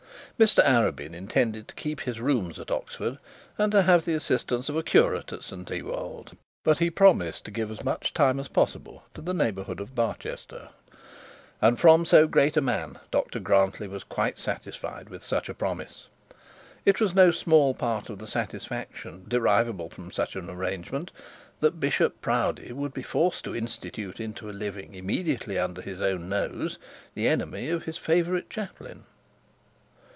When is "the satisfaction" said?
18.17-19.25